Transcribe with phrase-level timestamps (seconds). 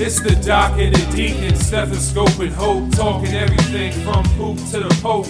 [0.00, 4.98] It's the doc and the deacon, stethoscope and hope, talking everything from poop to the
[5.02, 5.26] pope.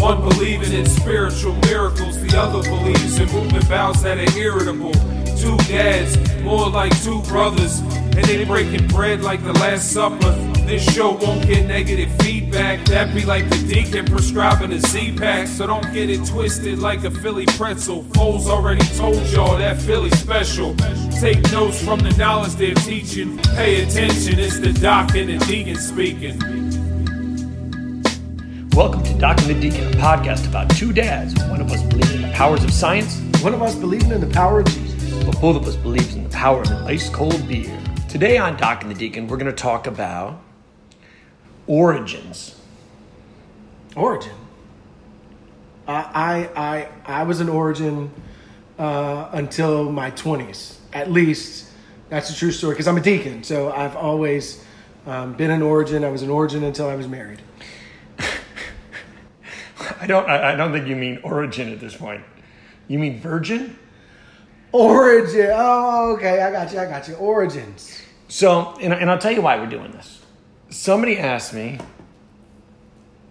[0.00, 4.92] One believing in spiritual miracles, the other believes in movement bows that are irritable.
[5.36, 10.55] Two dads, more like two brothers, and they breaking bread like the Last Supper.
[10.66, 12.84] This show won't get negative feedback.
[12.86, 15.46] That be like the deacon prescribing a Z-Pak.
[15.46, 18.02] So don't get it twisted like a Philly pretzel.
[18.02, 20.74] Foles already told y'all that Philly special.
[21.20, 23.38] Take notes from the knowledge they're teaching.
[23.38, 26.40] Pay attention, it's the doc and the deacon speaking.
[28.70, 31.32] Welcome to Doc and the Deacon, a podcast about two dads.
[31.44, 34.26] One of us believes in the powers of science, One of us believing in the
[34.34, 35.24] power of Jesus.
[35.24, 37.72] but both of us believes in the power of an ice cold beer.
[38.08, 40.42] Today on Doc and the Deacon, we're going to talk about
[41.66, 42.54] origins.
[43.94, 44.34] Origin.
[45.88, 46.88] I I I,
[47.20, 48.10] I was an origin
[48.78, 51.64] uh, until my twenties, at least.
[52.08, 54.64] That's a true story because I'm a deacon, so I've always
[55.06, 56.04] um, been an origin.
[56.04, 57.40] I was an origin until I was married.
[60.00, 60.28] I don't.
[60.28, 62.22] I I don't think you mean origin at this point.
[62.88, 63.76] You mean virgin?
[64.72, 65.50] Origin.
[65.52, 66.42] Oh, okay.
[66.42, 66.78] I got you.
[66.78, 67.14] I got you.
[67.14, 68.02] Origins.
[68.28, 70.15] So, and, and I'll tell you why we're doing this.
[70.68, 71.78] Somebody asked me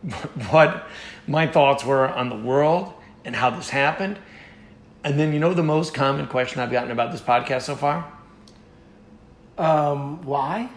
[0.49, 0.87] what
[1.27, 4.17] my thoughts were on the world and how this happened.
[5.03, 8.11] And then, you know, the most common question I've gotten about this podcast so far?
[9.57, 10.69] Um, why?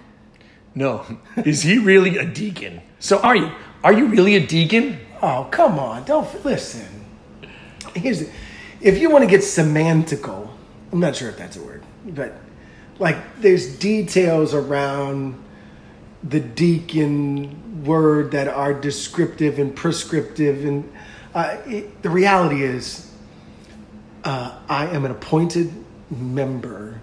[0.74, 1.04] No.
[1.36, 2.82] Is he really a deacon?
[2.98, 3.52] So, are you?
[3.82, 4.98] Are you really a deacon?
[5.22, 6.04] Oh, come on.
[6.04, 7.04] Don't listen.
[7.94, 8.30] Here's the,
[8.80, 10.48] if you want to get semantical,
[10.92, 12.34] I'm not sure if that's a word, but
[12.98, 15.42] like there's details around
[16.22, 20.64] the deacon word that are descriptive and prescriptive.
[20.64, 20.92] And
[21.34, 23.10] uh, it, the reality is,
[24.24, 25.72] uh, I am an appointed
[26.10, 27.00] member.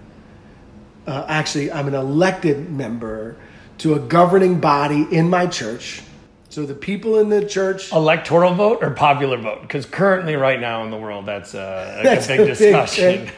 [1.06, 3.36] Uh, actually, I'm an elected member
[3.78, 6.02] to a governing body in my church.
[6.48, 7.92] So the people in the church.
[7.92, 9.62] Electoral vote or popular vote?
[9.62, 13.30] Because currently, right now in the world, that's a, a big a big discussion.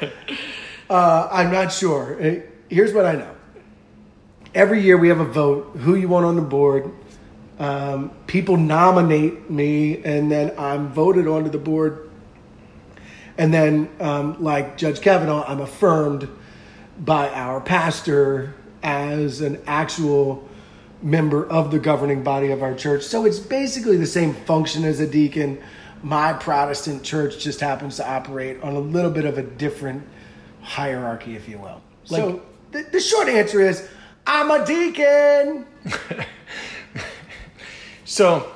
[0.89, 2.17] Uh, I'm not sure.
[2.23, 2.41] Uh,
[2.71, 3.35] Here's what I know.
[4.59, 6.91] Every year we have a vote who you want on the board.
[7.61, 12.11] Um, people nominate me, and then I'm voted onto the board.
[13.39, 16.29] And then, um, like Judge Kavanaugh, I'm affirmed
[16.99, 18.53] by our pastor
[18.83, 20.49] as an actual
[21.03, 23.05] member of the governing body of our church.
[23.05, 25.63] So it's basically the same function as a deacon.
[26.03, 30.03] My Protestant church just happens to operate on a little bit of a different
[30.63, 31.81] hierarchy, if you will.
[32.03, 32.43] so
[32.73, 33.89] the, the short answer is
[34.29, 35.67] I'm a deacon.
[38.09, 38.51] So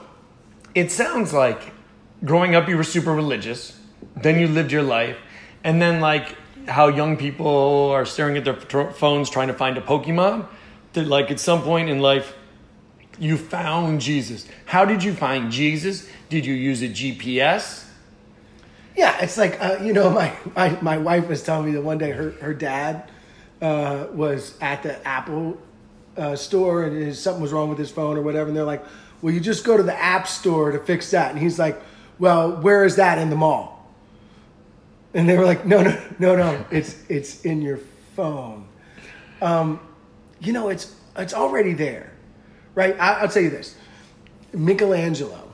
[0.75, 1.61] it sounds like
[2.25, 3.79] growing up you were super religious,
[4.17, 5.19] then you lived your life,
[5.63, 8.57] and then like how young people are staring at their
[8.93, 10.47] phones trying to find a Pokemon,
[10.95, 12.35] that like at some point in life
[13.19, 14.49] you found Jesus.
[14.65, 16.09] How did you find Jesus?
[16.31, 17.85] Did you use a GPS?
[18.97, 21.99] Yeah, it's like uh, you know, my, my my wife was telling me that one
[21.99, 23.12] day her her dad
[23.63, 25.57] uh, was at the Apple
[26.17, 28.85] uh, store and his, something was wrong with his phone or whatever, and they're like,
[29.23, 31.81] "Well, you just go to the App Store to fix that," and he's like,
[32.19, 33.89] "Well, where is that in the mall?"
[35.15, 37.79] And they were like, "No, no, no, no, it's it's in your
[38.17, 38.67] phone."
[39.41, 39.81] Um,
[40.41, 42.13] you know, it's it's already there,
[42.75, 42.95] right?
[43.01, 43.77] I, I'll tell you this:
[44.53, 45.51] Michelangelo.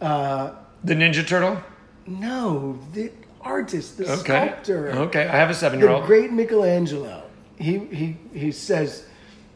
[0.00, 0.52] Uh,
[0.84, 1.62] The Ninja Turtle?
[2.06, 4.48] no, the artist, the Okay.
[4.48, 4.90] sculptor.
[4.90, 6.06] Okay, I have a seven year The old.
[6.06, 7.22] great Michelangelo.
[7.58, 9.04] He he he says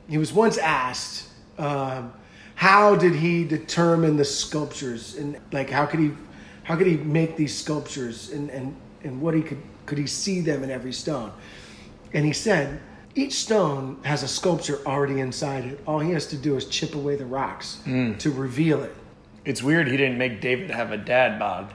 [0.08, 2.12] he was once asked um,
[2.54, 6.12] how did he determine the sculptures and like how could he
[6.62, 10.40] how could he make these sculptures and and and what he could could he see
[10.40, 11.32] them in every stone?
[12.12, 12.80] And he said
[13.14, 15.80] each stone has a sculpture already inside it.
[15.86, 18.14] All he has to do is chip away the rocks Hmm.
[18.18, 18.94] to reveal it.
[19.44, 21.72] It's weird he didn't make David have a dad bod.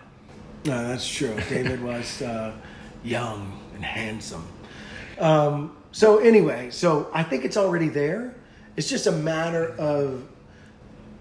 [0.66, 1.36] No, that's true.
[1.50, 2.54] David was uh,
[3.04, 4.46] young and handsome.
[5.20, 8.36] Um, so anyway, so I think it's already there.
[8.76, 10.28] It's just a matter of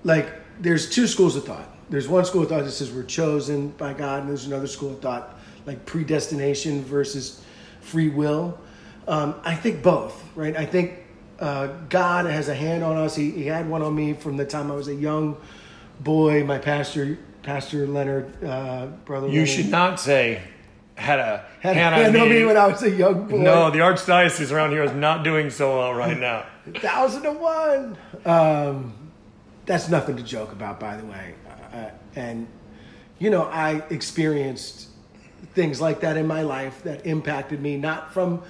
[0.04, 1.68] like there's two schools of thought.
[1.88, 4.92] There's one school of thought that says we're chosen by God, and there's another school
[4.92, 7.42] of thought like predestination versus
[7.80, 8.58] free will.
[9.08, 10.56] Um, I think both, right?
[10.56, 10.98] I think
[11.40, 13.16] uh, God has a hand on us.
[13.16, 15.36] He, he had one on me from the time I was a young
[15.98, 16.44] boy.
[16.44, 19.26] My pastor, Pastor Leonard, uh, brother.
[19.26, 20.42] You Leonard, should not say
[21.00, 22.38] had a had hand a on hand on me.
[22.40, 23.38] me when I was a young boy.
[23.38, 26.44] No, the archdiocese around here is not doing so well right now.
[26.76, 27.96] thousand to one.
[28.24, 28.94] Um,
[29.66, 31.34] that's nothing to joke about, by the way.
[31.72, 32.46] Uh, and
[33.18, 34.88] you know, I experienced
[35.54, 38.42] things like that in my life that impacted me, not from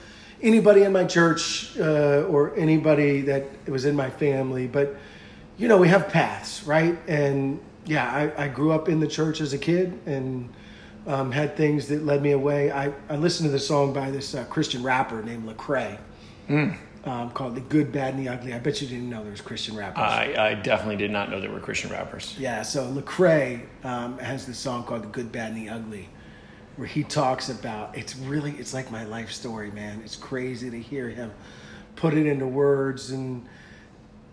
[0.42, 4.96] anybody in my church uh, or anybody that was in my family, but
[5.56, 6.98] you know, we have paths, right?
[7.06, 10.48] And yeah, I, I grew up in the church as a kid and
[11.10, 12.70] um, had things that led me away.
[12.70, 15.98] I, I listened to the song by this uh, Christian rapper named Lecrae.
[17.02, 19.40] Um, called "The Good, Bad, and the Ugly." I bet you didn't know there was
[19.40, 20.02] Christian rappers.
[20.02, 22.36] I, I definitely did not know there were Christian rappers.
[22.38, 26.08] Yeah, so Lecrae um, has this song called "The Good, Bad, and the Ugly,"
[26.76, 30.02] where he talks about it's really it's like my life story, man.
[30.04, 31.30] It's crazy to hear him
[31.96, 33.46] put it into words and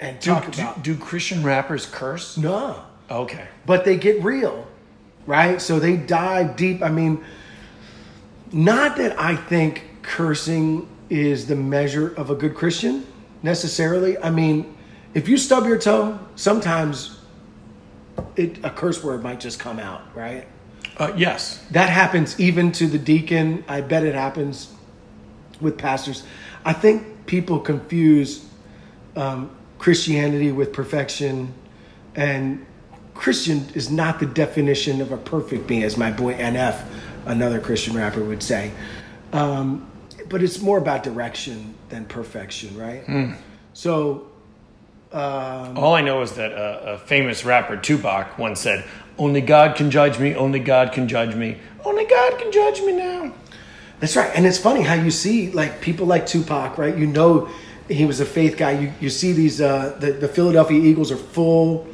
[0.01, 2.35] and Do, talk do, about do Christian rappers curse?
[2.37, 3.47] no, Okay.
[3.65, 4.67] but they get real,
[5.27, 5.61] right?
[5.61, 6.81] So they dive deep.
[6.81, 7.23] I mean,
[8.51, 13.05] not that I think cursing is the measure of a good Christian
[13.43, 14.17] necessarily.
[14.17, 14.75] I mean,
[15.13, 17.19] if you stub your toe, sometimes
[18.35, 20.47] it a curse word might just come out, right?
[20.97, 21.63] Uh, yes.
[21.71, 23.63] That happens even to the deacon.
[23.67, 24.73] I bet it happens
[25.61, 26.23] with pastors.
[26.65, 28.45] I think people confuse
[29.15, 31.53] um, Christianity with perfection,
[32.15, 32.65] and
[33.17, 36.85] Christian is not the definition of a perfect being, as my boy NF,
[37.25, 38.71] another Christian rapper, would say.
[39.33, 39.89] Um,
[40.29, 43.35] but it's more about direction than perfection, right?
[43.73, 44.27] So,
[45.11, 48.85] um, All I know is that uh, a famous rapper, Tupac, once said,
[49.17, 52.93] Only God can judge me, only God can judge me, only God can judge me
[52.93, 53.33] now.
[53.99, 56.95] That's right, and it's funny how you see like people like Tupac, right?
[56.95, 57.49] You know,
[57.87, 58.71] he was a faith guy.
[58.71, 61.87] You you see these uh, the the Philadelphia Eagles are full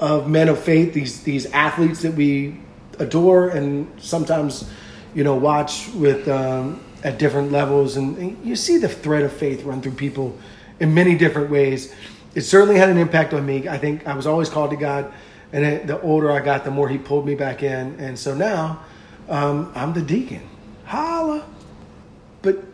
[0.00, 0.92] of men of faith.
[0.92, 2.58] These these athletes that we
[2.98, 4.68] adore and sometimes
[5.14, 9.32] you know watch with um, at different levels, and, and you see the thread of
[9.32, 10.36] faith run through people
[10.80, 11.94] in many different ways.
[12.34, 13.68] It certainly had an impact on me.
[13.68, 15.12] I think I was always called to God,
[15.52, 18.34] and it, the older I got, the more He pulled me back in, and so
[18.34, 18.80] now
[19.28, 20.48] um, I'm the deacon.
[20.84, 21.46] Holla.
[22.42, 22.64] But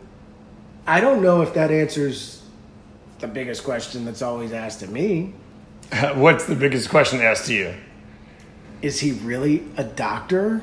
[0.85, 2.41] I don't know if that answers
[3.19, 5.33] the biggest question that's always asked of me.
[6.15, 7.73] What's the biggest question asked to you?
[8.81, 10.61] Is he really a doctor?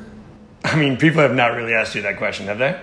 [0.65, 2.81] I mean, people have not really asked you that question, have they?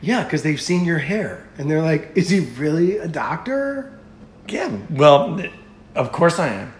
[0.00, 3.98] Yeah, because they've seen your hair and they're like, is he really a doctor?
[4.48, 4.76] Yeah.
[4.90, 5.40] Well,
[5.94, 6.72] of course I am.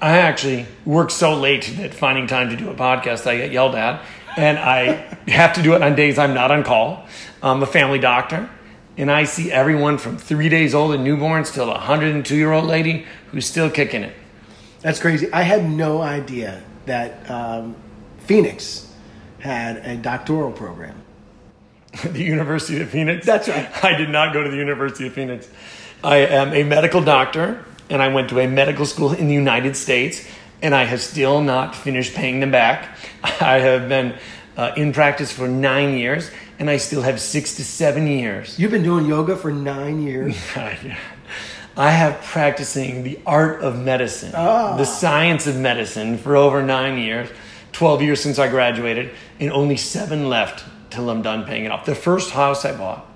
[0.00, 3.74] I actually work so late that finding time to do a podcast, I get yelled
[3.74, 4.02] at.
[4.36, 7.06] And I have to do it on days I'm not on call.
[7.42, 8.48] I'm a family doctor.
[8.96, 12.64] And I see everyone from three days old and newborns till a 102 year old
[12.64, 14.14] lady who's still kicking it.
[14.82, 15.32] That's crazy.
[15.32, 17.76] I had no idea that um,
[18.18, 18.92] Phoenix
[19.38, 21.00] had a doctoral program.
[22.04, 23.24] the University of Phoenix.
[23.24, 23.68] That's right.
[23.84, 25.48] I did not go to the University of Phoenix.
[26.02, 29.76] I am a medical doctor, and I went to a medical school in the United
[29.76, 30.26] States,
[30.62, 32.96] and I have still not finished paying them back.
[33.22, 34.16] I have been
[34.56, 38.58] uh, in practice for nine years, and I still have six to seven years.
[38.58, 40.36] You've been doing yoga for nine years.
[41.76, 44.76] I have practicing the art of medicine, ah.
[44.76, 47.30] the science of medicine for over nine years,
[47.72, 49.10] 12 years since I graduated,
[49.40, 51.86] and only seven left till I'm done paying it off.
[51.86, 53.06] The first house I bought,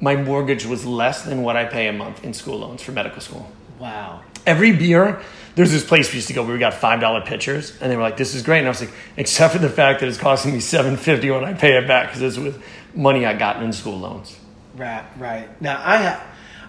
[0.00, 3.20] my mortgage was less than what I pay a month in school loans for medical
[3.20, 3.50] school.
[3.78, 4.22] Wow.
[4.46, 5.20] Every beer,
[5.54, 7.96] there's this place we used to go where we got five dollar pitchers, and they
[7.96, 10.18] were like, "This is great," and I was like, "Except for the fact that it's
[10.18, 12.62] costing me seven fifty when I pay it back because it's with
[12.94, 14.38] money I got in school loans."
[14.76, 15.62] Right, right.
[15.62, 16.24] Now, I, ha-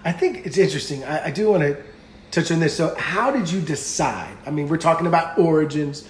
[0.06, 1.02] I think it's interesting.
[1.02, 1.82] I, I do want to
[2.30, 2.76] touch on this.
[2.76, 4.36] So, how did you decide?
[4.46, 6.08] I mean, we're talking about origins,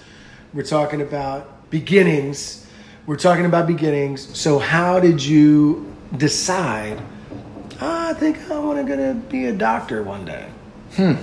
[0.52, 2.66] we're talking about beginnings,
[3.06, 4.38] we're talking about beginnings.
[4.38, 7.00] So, how did you decide?
[7.80, 11.22] "Ah, I think I want to be a doctor one day.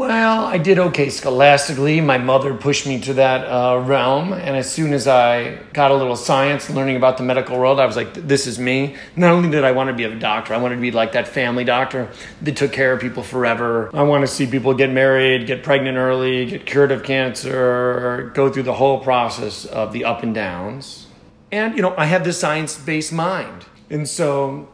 [0.00, 2.00] Well, I did okay scholastically.
[2.00, 5.94] My mother pushed me to that uh, realm, and as soon as I got a
[5.94, 9.50] little science, learning about the medical world, I was like, "This is me." Not only
[9.50, 12.08] did I want to be a doctor, I wanted to be like that family doctor
[12.40, 13.90] that took care of people forever.
[13.92, 18.50] I want to see people get married, get pregnant early, get cured of cancer, go
[18.50, 21.08] through the whole process of the up and downs.
[21.52, 24.66] And you know, I have this science-based mind, and so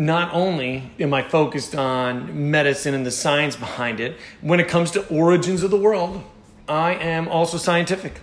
[0.00, 4.92] not only am I focused on medicine and the science behind it, when it comes
[4.92, 6.24] to origins of the world,
[6.66, 8.18] I am also scientific.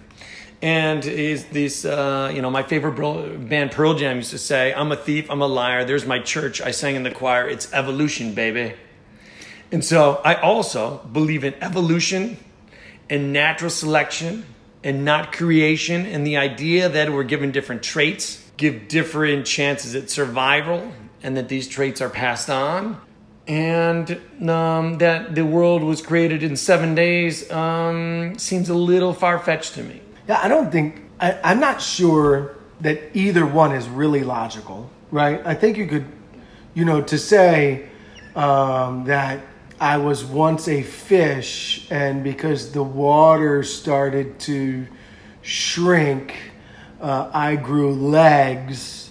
[0.59, 2.93] And is this, uh, you know, my favorite
[3.47, 6.61] band Pearl Jam used to say, I'm a thief, I'm a liar, there's my church,
[6.61, 8.73] I sang in the choir, it's evolution, baby.
[9.71, 12.37] And so I also believe in evolution
[13.07, 14.47] and natural selection
[14.83, 20.09] and not creation and the idea that we're given different traits, give different chances at
[20.09, 20.91] survival,
[21.23, 23.01] and that these traits are passed on.
[23.47, 24.19] And
[24.49, 29.75] um, that the world was created in seven days um, seems a little far fetched
[29.75, 30.01] to me.
[30.27, 35.41] Yeah, I don't think I, I'm not sure that either one is really logical, right?
[35.45, 36.05] I think you could
[36.77, 37.89] you know, to say
[38.35, 39.39] um, that
[39.79, 44.85] I was once a fish, and because the water started to
[45.41, 46.35] shrink,
[47.01, 49.06] uh, I grew legs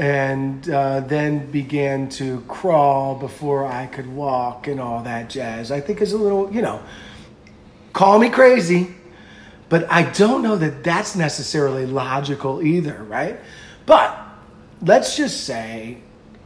[0.00, 5.70] and uh, then began to crawl before I could walk and all that jazz.
[5.70, 6.82] I think is a little, you know,
[7.92, 8.94] call me crazy,
[9.68, 13.40] but I don't know that that's necessarily logical either, right?
[13.84, 14.18] But
[14.80, 15.98] let's just say,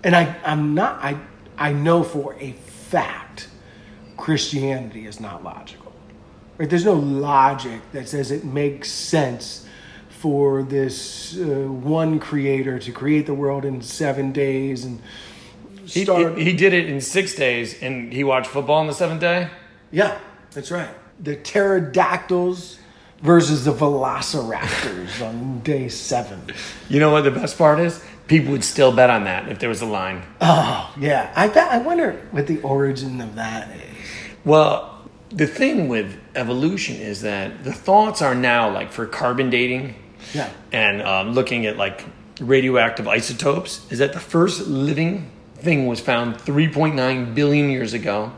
[0.03, 1.17] and I, I'm not, I,
[1.57, 3.47] I know for a fact
[4.17, 5.93] Christianity is not logical.
[6.59, 6.69] Right?
[6.69, 9.64] There's no logic that says it makes sense
[10.25, 14.99] for this uh, one creator to create the world in seven days and
[15.85, 16.39] He, start.
[16.39, 19.51] he, he did it in six days, and he watched football on the seventh day.
[19.93, 20.17] yeah,
[20.51, 20.89] that's right.
[21.21, 22.79] The pterodactyls
[23.21, 26.41] versus the velociraptors on day seven.
[26.89, 28.03] You know what the best part is?
[28.27, 30.23] People would still bet on that if there was a line.
[30.41, 31.71] Oh yeah, I bet.
[31.71, 33.83] I wonder what the origin of that is.
[34.43, 39.97] Well, the thing with evolution is that the thoughts are now like for carbon dating
[40.33, 40.51] Yeah.
[40.73, 42.05] and um, looking at like
[42.41, 48.33] radioactive isotopes is that the first living thing was found 3.9 billion years ago.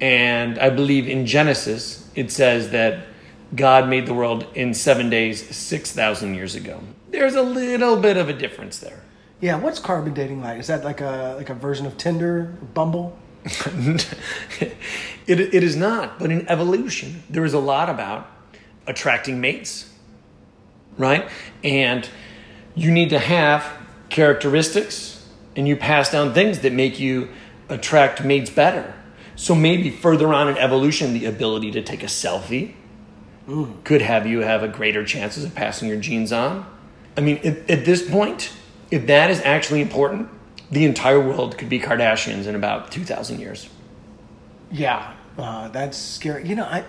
[0.00, 3.06] And I believe in Genesis, it says that
[3.54, 6.80] God made the world in seven days, 6,000 years ago.
[7.10, 9.02] There's a little bit of a difference there.
[9.40, 10.58] Yeah, what's carbon dating like?
[10.58, 13.18] Is that like a like a version of Tinder, Bumble?
[13.44, 14.74] it,
[15.26, 18.26] it is not, but in evolution, there is a lot about
[18.86, 19.92] attracting mates,
[20.96, 21.28] right?
[21.62, 22.08] And
[22.74, 23.70] you need to have
[24.08, 27.28] characteristics and you pass down things that make you
[27.68, 28.94] attract mates better.
[29.36, 32.74] So maybe further on in evolution, the ability to take a selfie
[33.84, 36.66] could have you have a greater chances of passing your genes on.
[37.16, 38.52] I mean, at, at this point,
[38.90, 40.28] if that is actually important,
[40.70, 43.68] the entire world could be Kardashians in about 2,000 years.
[44.70, 46.48] Yeah, uh, that's scary.
[46.48, 46.84] You know, I,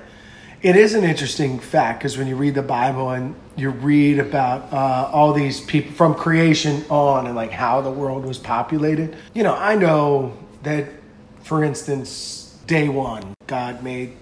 [0.65, 4.73] it is an interesting fact because when you read the Bible and you read about
[4.73, 9.43] uh, all these people from creation on and like how the world was populated, you
[9.43, 10.87] know, I know that,
[11.43, 14.17] for instance, day one, God made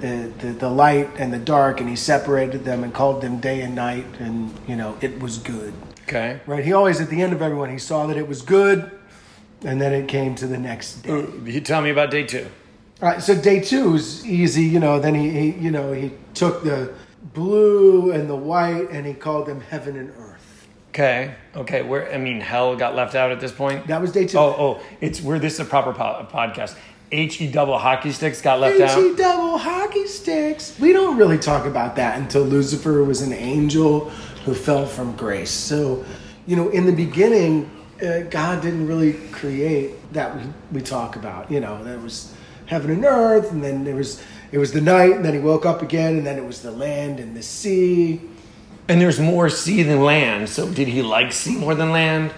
[0.00, 3.60] the, the, the light and the dark and he separated them and called them day
[3.60, 5.72] and night and, you know, it was good.
[6.08, 6.40] Okay.
[6.44, 6.64] Right?
[6.64, 8.90] He always, at the end of everyone, he saw that it was good
[9.64, 11.24] and then it came to the next day.
[11.44, 12.48] You tell me about day two.
[13.04, 14.62] Right, so day two is easy.
[14.62, 16.94] You know, then he, he, you know, he took the
[17.34, 20.66] blue and the white, and he called them heaven and earth.
[20.88, 21.34] Okay.
[21.54, 21.82] Okay.
[21.82, 23.88] Where I mean, hell got left out at this point.
[23.88, 24.38] That was day two.
[24.38, 26.78] Oh, oh, it's where this is a proper po- podcast.
[27.12, 28.98] H E double hockey sticks got left H-E out.
[28.98, 30.74] H E double hockey sticks.
[30.80, 34.08] We don't really talk about that until Lucifer was an angel
[34.46, 35.50] who fell from grace.
[35.50, 36.06] So,
[36.46, 37.70] you know, in the beginning,
[38.02, 40.42] uh, God didn't really create that we,
[40.72, 41.50] we talk about.
[41.50, 42.32] You know, there was
[42.66, 45.66] heaven and earth, and then there was it was the night, and then he woke
[45.66, 48.20] up again, and then it was the land and the sea.
[48.88, 50.48] And there's more sea than land.
[50.48, 52.32] So did he like sea more than land?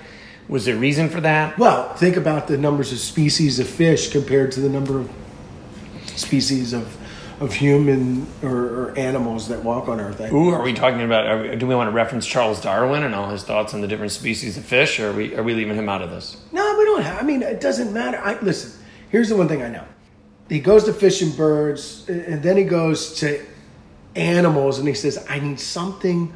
[0.49, 1.59] Was there reason for that?
[1.59, 5.11] Well, think about the numbers of species of fish compared to the number of
[6.16, 6.97] species of
[7.38, 10.18] of human or, or animals that walk on Earth.
[10.23, 11.26] I- Ooh, are we talking about?
[11.26, 14.12] Are do we want to reference Charles Darwin and all his thoughts on the different
[14.12, 16.37] species of fish, or are we are we leaving him out of this?
[16.52, 17.21] No, we don't have.
[17.21, 18.18] I mean, it doesn't matter.
[18.18, 18.73] I listen.
[19.11, 19.85] Here's the one thing I know.
[20.48, 23.40] He goes to fish and birds, and then he goes to
[24.14, 26.32] animals, and he says, "I need something."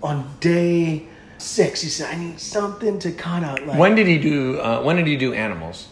[0.00, 1.04] On day
[1.38, 4.60] six, he said, "I need something to kind of like." When did he do?
[4.60, 5.88] Uh, when did he do animals?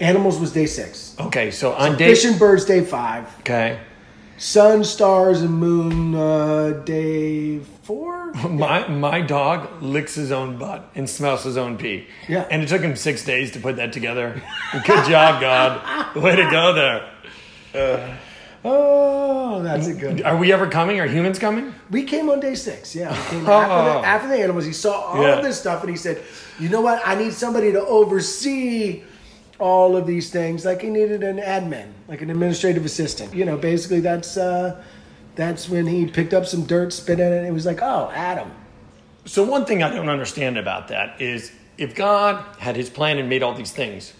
[0.00, 1.16] animals was day six.
[1.18, 2.08] Okay, so on day.
[2.08, 3.26] Fish and birds, day five.
[3.40, 3.78] Okay,
[4.36, 8.32] Sun, stars, and moon, uh, day four.
[8.48, 12.06] my my dog licks his own butt and smells his own pee.
[12.28, 12.46] Yeah.
[12.50, 14.42] and it took him six days to put that together.
[14.72, 16.16] Good job, God.
[16.16, 18.18] Way to go there.
[18.66, 20.22] Oh, that's a good.
[20.22, 20.98] Are we ever coming?
[20.98, 21.74] Are humans coming?
[21.90, 22.94] We came on day six.
[22.96, 23.52] Yeah, we came Oh.
[23.52, 24.64] after, the, after the animals.
[24.64, 25.36] He saw all Yeah.
[25.36, 26.22] of this stuff, and he said,
[26.58, 27.00] "You know what?
[27.04, 29.02] I need somebody to oversee
[29.58, 30.64] all of these things.
[30.64, 33.34] Like he needed an admin, like an administrative assistant.
[33.34, 34.82] You know, basically that's uh,
[35.34, 38.10] that's when he picked up some dirt, spit in it, and it was like, oh,
[38.14, 38.50] Adam.
[39.24, 43.28] So one thing I don't understand about that is if God had his plan and
[43.28, 44.12] made all these things,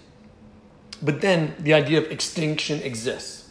[1.03, 3.43] but then the idea of extinction exists.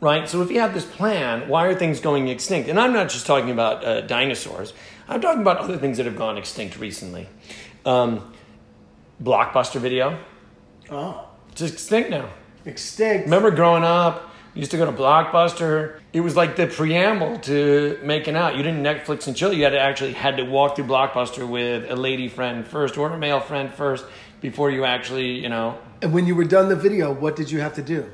[0.00, 0.28] Right?
[0.28, 2.68] So if he had this plan, why are things going extinct?
[2.68, 4.74] And I'm not just talking about uh, dinosaurs.
[5.08, 7.26] I'm talking about other things that have gone extinct recently.
[7.86, 8.33] Um,
[9.22, 10.18] Blockbuster video,
[10.90, 12.28] Oh, it's extinct now.
[12.64, 13.24] extinct.
[13.24, 15.98] Remember growing up, You used to go to Blockbuster.
[16.12, 18.54] It was like the preamble to making out.
[18.56, 19.52] You didn't Netflix and chill.
[19.52, 23.10] You had to actually had to walk through Blockbuster with a lady friend first or
[23.10, 24.04] a male friend first
[24.40, 27.60] before you actually, you know, And when you were done the video, what did you
[27.60, 28.06] have to do?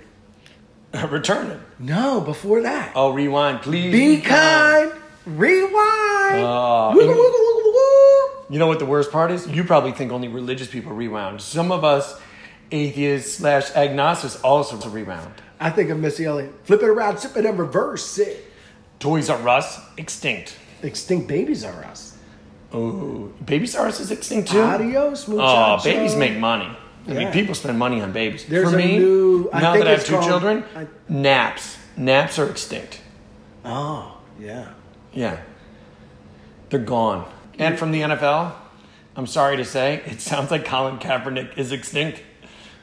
[1.11, 1.61] return it.
[1.79, 2.93] No, before that.
[2.95, 3.93] Oh, rewind, please.
[3.93, 4.93] Be kind.
[5.27, 6.45] Rewind.
[6.47, 7.40] Oh, Wiggle, and- wiggle, wiggle, wiggle.
[8.51, 9.47] You know what the worst part is?
[9.47, 11.41] You probably think only religious people rewound.
[11.41, 12.21] Some of us
[12.73, 15.33] atheists slash agnostics also rewound.
[15.61, 16.53] I think of Missy Elliott.
[16.65, 18.19] Flip it around, flip it in reverse.
[18.19, 18.45] It.
[18.99, 20.57] Toys R Us extinct.
[20.83, 22.17] Extinct babies are us.
[22.73, 24.61] Oh, Babies R Us is extinct too.
[24.61, 26.69] Adios, Oh, babies make money.
[27.09, 28.45] I mean, people spend money on babies.
[28.47, 30.87] There's For a me, new- I now think that I have two called- children, I-
[31.09, 31.77] naps.
[31.97, 33.01] Naps are extinct.
[33.65, 34.69] Oh, yeah.
[35.13, 35.39] Yeah,
[36.69, 37.25] they're gone.
[37.61, 38.53] And from the NFL,
[39.17, 42.23] I'm sorry to say, it sounds like Colin Kaepernick is extinct.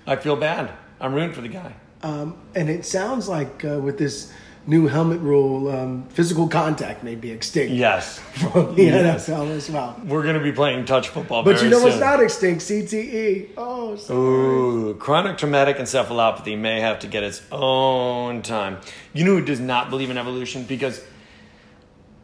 [0.06, 0.72] I feel bad.
[1.00, 1.74] I'm rooting for the guy.
[2.04, 4.32] Um, and it sounds like uh, with this
[4.68, 9.28] new helmet rule, um, physical contact may be extinct Yes, from the Yes.
[9.30, 10.00] NFL as well.
[10.06, 11.42] we're going to be playing touch football.
[11.44, 12.62] But you know what's not extinct?
[12.62, 13.50] CTE.
[13.58, 14.20] Oh, sorry.
[14.20, 18.78] Ooh, chronic traumatic encephalopathy may have to get its own time.
[19.14, 20.64] You know who does not believe in evolution?
[20.66, 21.04] Because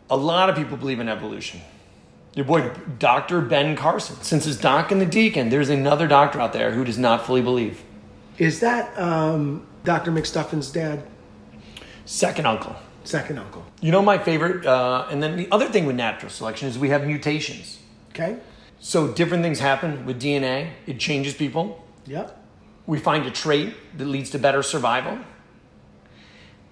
[0.10, 1.62] a lot of people believe in evolution.
[2.36, 3.42] Your boy, Dr.
[3.42, 4.16] Ben Carson.
[4.22, 7.42] Since his doc and the deacon, there's another doctor out there who does not fully
[7.42, 7.84] believe.
[8.40, 10.12] Is that um, Dr.
[10.12, 11.04] McStuffin's dad?
[12.06, 12.76] Second uncle.
[13.04, 13.66] Second uncle.
[13.82, 16.90] You know my favorite, uh, and then the other thing with natural selection is we
[16.90, 17.80] have mutations.
[18.10, 18.38] Okay.
[18.80, 20.72] So different things happen with DNA.
[20.88, 21.86] It changes people.
[22.06, 22.38] Yep.
[22.86, 25.20] we find a trait that leads to better survival.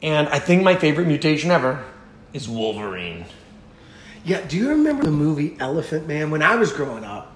[0.01, 1.85] And I think my favorite mutation ever
[2.33, 3.25] is Wolverine.
[4.23, 4.41] Yeah.
[4.41, 6.31] Do you remember the movie Elephant Man?
[6.31, 7.35] When I was growing up,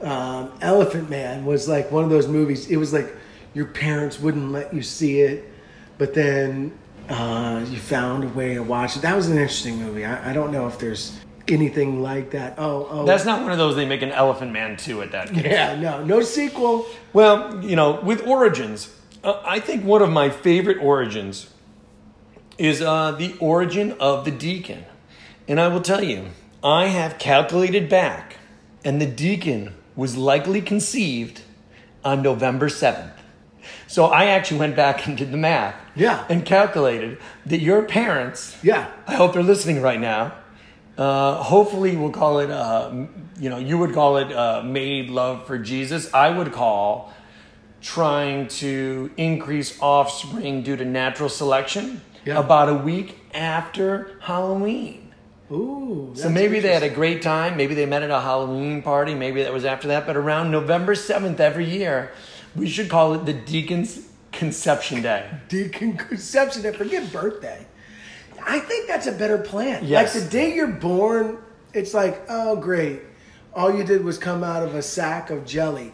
[0.00, 2.68] um, Elephant Man was like one of those movies.
[2.70, 3.14] It was like
[3.54, 5.50] your parents wouldn't let you see it,
[5.98, 6.76] but then
[7.08, 9.02] uh, you found a way to watch it.
[9.02, 10.04] That was an interesting movie.
[10.04, 12.54] I, I don't know if there's anything like that.
[12.58, 13.04] Oh, oh.
[13.04, 15.44] That's not one of those they make an Elephant Man 2 at that case.
[15.44, 15.74] yeah.
[15.78, 16.04] No.
[16.04, 16.86] No sequel.
[17.12, 21.50] Well, you know, with origins, uh, I think one of my favorite origins
[22.58, 24.84] is uh, the origin of the deacon.
[25.48, 26.26] And I will tell you,
[26.62, 28.36] I have calculated back,
[28.84, 31.42] and the deacon was likely conceived
[32.04, 33.12] on November 7th.
[33.86, 35.74] So I actually went back and did the math.
[35.94, 36.24] Yeah.
[36.28, 38.88] And calculated that your parents, Yeah.
[39.06, 40.32] I hope they're listening right now.
[40.96, 42.90] Uh, hopefully, we'll call it, uh,
[43.38, 46.12] you know, you would call it uh, made love for Jesus.
[46.14, 47.12] I would call
[47.80, 52.38] trying to increase offspring due to natural selection Yeah.
[52.38, 54.99] about a week after Halloween.
[55.52, 56.12] Ooh.
[56.14, 57.56] So maybe they had a great time.
[57.56, 59.14] Maybe they met at a Halloween party.
[59.14, 60.06] Maybe that was after that.
[60.06, 62.12] But around November 7th every year,
[62.54, 65.28] we should call it the Deacon's Conception Day.
[65.48, 66.72] deacon conception Day.
[66.72, 67.66] forget birthday.
[68.46, 69.84] I think that's a better plan.
[69.84, 70.14] Yes.
[70.14, 71.38] Like the day you're born,
[71.74, 73.00] it's like, oh great.
[73.52, 75.92] All you did was come out of a sack of jelly.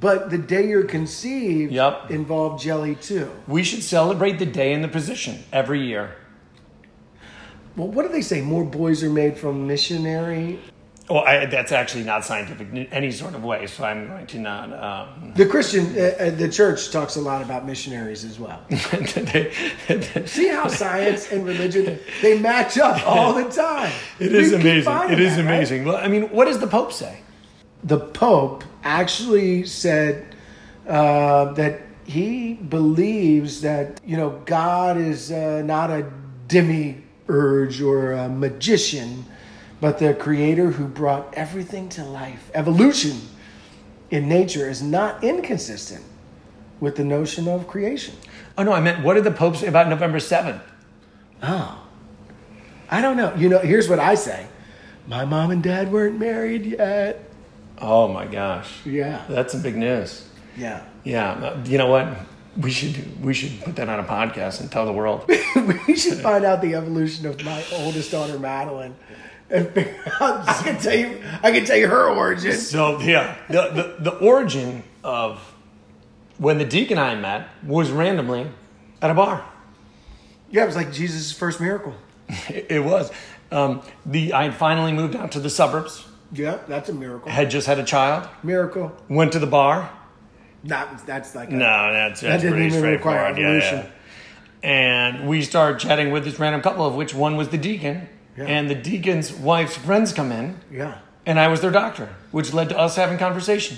[0.00, 2.10] But the day you're conceived Yep.
[2.10, 3.30] involved jelly too.
[3.46, 6.16] We should celebrate the day in the position every year.
[7.78, 8.40] Well, what do they say?
[8.40, 10.58] More boys are made from missionary.
[11.08, 14.38] Well, I, that's actually not scientific in any sort of way, so I'm going to
[14.38, 14.72] not.
[14.72, 18.60] Um, The Christian, uh, uh, the church talks a lot about missionaries as well.
[20.26, 23.92] See how science and religion they match up all the time.
[24.18, 25.12] is We keep amazing.
[25.12, 25.54] It is that, right?
[25.54, 25.84] amazing.
[25.84, 27.20] Well, I mean, what does the Pope say?
[27.84, 30.34] the Pope actually said
[30.88, 36.10] uh, that he believes that you know God is uh, not a
[37.38, 39.24] demiurge or a magician,
[39.80, 42.50] but the Creator who brought everything to life.
[42.54, 43.20] Evolution
[44.10, 46.04] in nature is not inconsistent
[46.80, 48.14] with the notion of creation.
[48.56, 50.62] Oh no, I meant what did the Pope say about November seventh?
[51.42, 51.84] Oh,
[52.90, 53.34] I don't know.
[53.36, 54.46] You know, here's what I say:
[55.06, 57.24] My mom and dad weren't married yet.
[57.80, 60.28] Oh my gosh, Yeah, that's some big news.
[60.56, 60.82] yeah.
[61.04, 62.08] Yeah, uh, you know what?
[62.58, 65.24] We should we should put that on a podcast and tell the world.
[65.86, 68.96] we should find out the evolution of my oldest daughter Madeline,
[69.48, 70.48] and figure out.
[70.48, 71.22] I can tell you.
[71.42, 72.52] I can tell you her origin.
[72.54, 75.38] So yeah, the, the the origin of
[76.38, 78.48] when the deacon and I met was randomly
[79.00, 79.44] at a bar.
[80.50, 81.94] Yeah, it was like Jesus' first miracle.
[82.48, 83.12] It, it was.
[83.50, 86.06] Um, the I had finally moved out to the suburbs.
[86.32, 87.30] Yeah, that's a miracle.
[87.30, 88.28] Had just had a child.
[88.42, 88.94] Miracle.
[89.08, 89.90] Went to the bar.
[90.64, 93.62] That that's like a, No, that's, that's didn't pretty even require straightforward.
[93.62, 93.82] Yeah,
[94.62, 94.68] yeah.
[94.68, 98.44] And we started chatting with this random couple, of which one was the deacon, Yeah.
[98.46, 100.98] and the deacon's wife's friends come in, Yeah.
[101.26, 103.76] and I was their doctor, which led to us having conversation.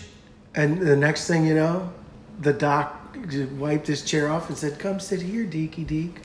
[0.55, 1.93] And the next thing you know,
[2.41, 2.97] the doc
[3.59, 6.17] wiped his chair off and said, "Come sit here, Deaky Deek."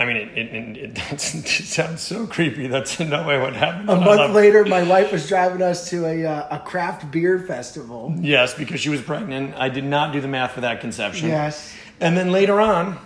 [0.00, 2.68] I mean, it, it, it, it, sounds so creepy.
[2.68, 3.90] That's in no way what happened.
[3.90, 8.14] A month later, my wife was driving us to a uh, a craft beer festival.
[8.18, 9.54] Yes, because she was pregnant.
[9.56, 11.28] I did not do the math for that conception.
[11.28, 11.74] Yes.
[12.00, 12.98] And then later on,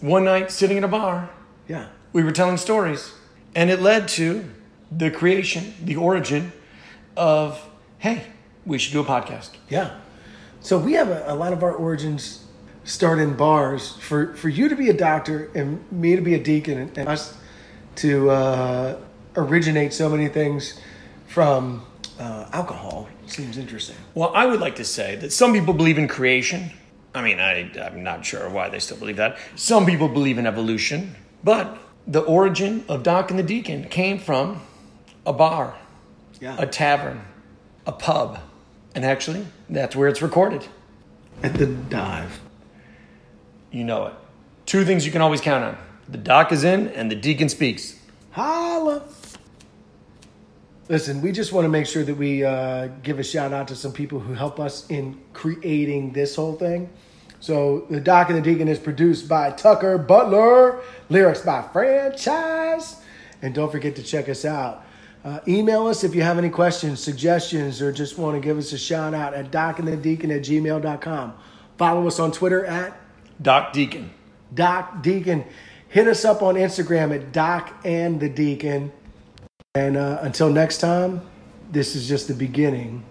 [0.00, 1.28] one night sitting in a bar,
[1.68, 1.88] Yeah.
[2.14, 3.12] we were telling stories.
[3.54, 4.48] And it led to
[4.90, 6.52] the creation, the origin
[7.18, 7.62] of,
[7.98, 8.24] hey,
[8.64, 9.50] we should do a podcast.
[9.68, 9.98] Yeah.
[10.60, 12.39] So we have a, a lot of our origins
[12.84, 13.92] start in bars.
[13.96, 17.08] For for you to be a doctor and me to be a deacon and, and
[17.08, 17.36] us
[17.96, 18.98] to uh,
[19.36, 20.80] originate so many things
[21.26, 21.84] from
[22.18, 23.96] uh, alcohol seems interesting.
[24.14, 26.70] Well, I would like to say that some people believe in creation.
[27.14, 29.36] I mean, I, I'm not sure why they still believe that.
[29.56, 31.14] Some people believe in evolution.
[31.42, 34.60] But the origin of Doc and the Deacon came from
[35.26, 35.74] a bar,
[36.40, 36.56] Yeah.
[36.58, 37.22] a tavern,
[37.86, 38.38] a pub.
[38.94, 40.66] And actually, that's where it's recorded.
[41.42, 42.40] At the dive.
[43.70, 44.14] You know it.
[44.66, 45.78] Two things you can always count on
[46.10, 47.98] the doc is in and the deacon speaks.
[48.32, 49.02] Holla.
[50.88, 53.76] Listen, we just want to make sure that we uh, give a shout out to
[53.76, 56.90] some people who help us in creating this whole thing.
[57.38, 62.96] So, The Doc and the Deacon is produced by Tucker Butler, lyrics by Franchise.
[63.40, 64.84] And don't forget to check us out.
[65.24, 68.72] Uh, email us if you have any questions, suggestions, or just want to give us
[68.72, 71.34] a shout out at docandthedeacon at gmail.com.
[71.78, 72.98] Follow us on Twitter at
[73.40, 74.10] Doc Deacon.
[74.52, 75.44] Doc Deacon.
[75.88, 78.92] Hit us up on Instagram at Doc and the Deacon.
[79.74, 81.22] And uh, until next time,
[81.70, 83.04] this is just the beginning.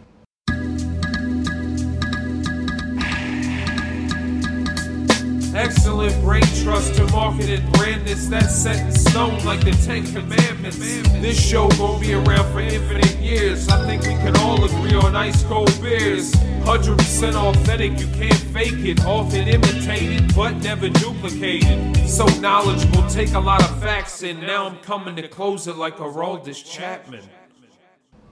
[5.56, 10.06] Excellent brain trust to market and brand this that's set in stone like the Ten
[10.06, 10.78] Commandments.
[10.78, 13.68] This show gon' be around for infinite years.
[13.68, 16.32] I think we can all agree on ice cold beers.
[16.34, 19.04] 100% authentic, you can't fake it.
[19.06, 21.98] Often imitated, but never duplicated.
[22.08, 26.00] So knowledgeable, take a lot of facts, and now I'm coming to close it like
[26.00, 26.10] a
[26.54, 27.24] Chapman.